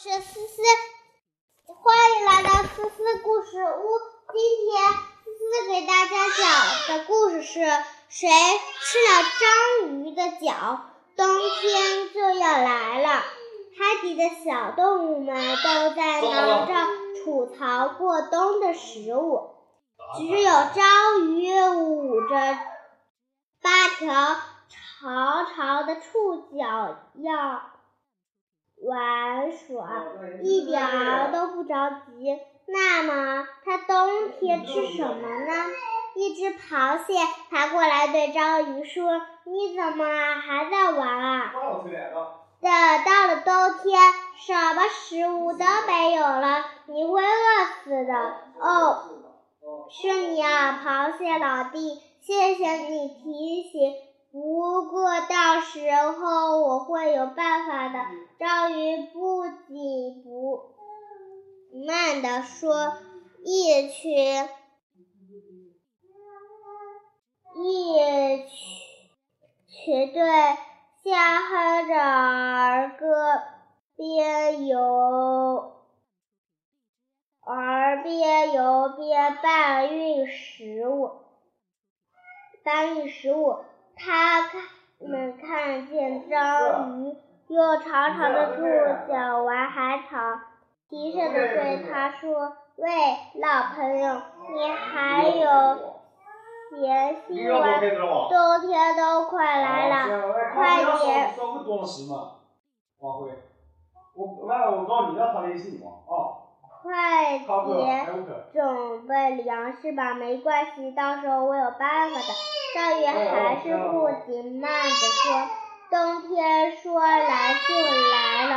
[0.00, 0.62] 是思思，
[1.66, 3.98] 欢迎来到思思故事屋。
[4.32, 4.40] 今
[4.70, 4.92] 天
[5.24, 7.58] 思思给大家讲的故事是
[8.08, 10.82] 谁吃了章鱼的脚？
[11.16, 11.26] 冬
[11.60, 16.74] 天就要来了，海底的小动物们都在忙着
[17.24, 19.56] 储藏过冬的食物，
[20.16, 22.58] 只有章鱼捂着
[23.60, 24.36] 八条
[24.68, 27.62] 长长的触角要。
[28.82, 30.04] 玩耍，
[30.42, 32.38] 一点儿都不着急。
[32.66, 35.52] 那么，它冬天吃什么呢？
[36.14, 37.14] 一只螃蟹
[37.50, 40.04] 爬过来对章鱼说：“你怎么
[40.40, 41.52] 还在玩啊？”
[42.60, 42.70] 等
[43.04, 44.00] 到了冬天，
[44.36, 48.36] 什么食物都没有了，你会饿死的。
[48.58, 49.04] 哦，
[49.90, 53.94] 是你啊，螃蟹老弟，谢谢你提醒。
[54.40, 57.98] 不过到时候我会有办法的。
[58.38, 60.76] 章鱼不紧不
[61.84, 62.98] 慢地说
[63.42, 64.48] ：“一群
[67.56, 67.98] 一
[68.46, 68.48] 群
[69.66, 70.22] 群队
[71.02, 73.42] 像哼着儿歌，
[73.96, 75.72] 边游
[77.40, 81.10] 儿边游边搬运食物，
[82.62, 83.56] 搬运食物。”
[83.98, 84.42] 他
[85.06, 87.16] 们看见章鱼
[87.48, 88.62] 用长长的触
[89.10, 90.16] 角玩海草，
[90.88, 92.88] 低声的对他说：“喂，
[93.34, 94.22] 老朋友，
[94.54, 95.40] 你还有
[96.70, 97.80] 闲心玩？
[97.80, 101.30] 冬天都快来了，快点！”
[106.80, 108.06] 快点
[108.52, 112.07] 准备粮食吧，没关系，到时候我有办
[112.78, 115.48] 章鱼还是不紧慢地说
[115.90, 118.54] ：“冬天说来就来了，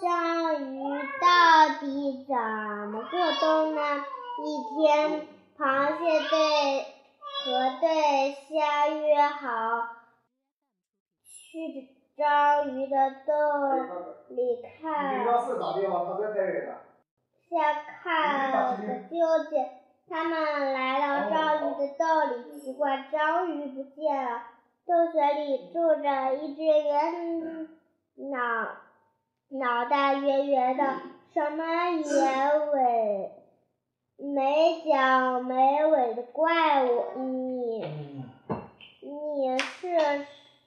[0.00, 0.66] 章鱼
[1.20, 2.34] 到底怎
[2.90, 4.04] 么过冬呢？”
[4.42, 6.34] 一天，螃蟹队
[7.44, 7.46] 和
[7.80, 7.86] 队
[8.48, 9.46] 相约好，
[11.22, 11.86] 去
[12.16, 13.30] 章鱼的洞
[14.30, 15.24] 里看。
[17.48, 17.62] 先
[18.02, 18.56] 看个
[19.08, 19.14] 究
[19.48, 19.54] 竟，
[20.08, 24.42] 他们来到章鱼的洞里，奇怪，章鱼不见了。
[24.86, 27.68] 洞穴里住着一只圆
[28.30, 28.38] 脑
[29.48, 30.84] 脑袋圆圆的，
[31.34, 32.04] 什么也
[32.72, 33.32] 尾
[34.16, 37.04] 没角没尾的怪物。
[37.16, 38.24] 你
[39.02, 39.98] 你是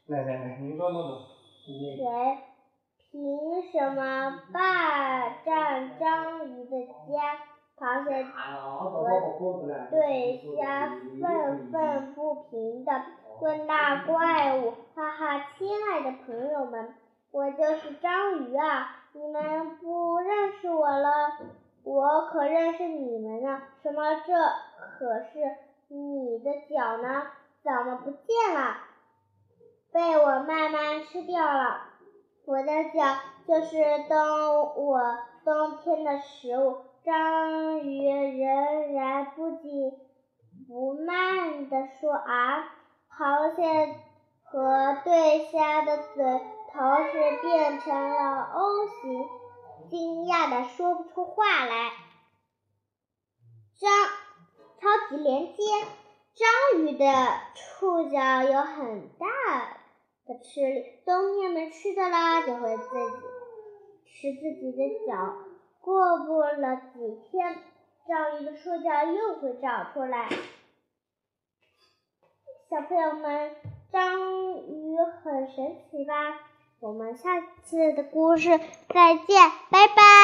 [0.05, 0.17] 谁？
[3.11, 4.98] 凭什么霸？
[7.79, 9.22] 螃蟹和
[9.90, 10.90] 对虾
[11.22, 12.91] 愤愤不平的
[13.40, 16.94] 问大怪物：“哈哈，亲爱的朋友们，
[17.31, 19.06] 我就是章鱼啊！
[19.13, 21.09] 你们不认识我了？
[21.84, 23.62] 我可认识你们呢。
[23.81, 24.13] 什么？
[24.28, 24.34] 这
[25.00, 25.40] 可是
[25.88, 27.28] 你的脚呢？
[27.63, 28.75] 怎么不见了？
[29.94, 31.84] 被我慢慢吃掉了。”
[32.46, 33.06] 我的脚
[33.47, 33.78] 就是
[34.09, 34.17] 冬
[34.75, 35.00] 我
[35.46, 36.88] 冬天的食物。
[37.03, 39.91] 章鱼仍然不紧
[40.67, 42.75] 不慢地说：“啊！”
[43.09, 43.95] 螃蟹
[44.43, 46.23] 和对虾的嘴
[46.71, 49.27] 同时变成了 O 型，
[49.89, 51.91] 惊讶的说不出话来。
[53.77, 53.89] 章
[54.79, 55.63] 超级连接，
[56.35, 57.05] 章鱼的
[57.55, 59.25] 触角有很大
[60.25, 60.39] 的。
[60.43, 63.17] 吃力，冬天没吃的啦，就会自己
[64.05, 65.35] 吃自己的脚。
[65.81, 67.57] 过不了几天，
[68.07, 70.29] 章鱼的触角又会长出来。
[72.69, 73.56] 小朋友们，
[73.91, 76.13] 章鱼很神奇吧？
[76.79, 78.50] 我们下次的故事
[78.90, 80.19] 再见，拜拜。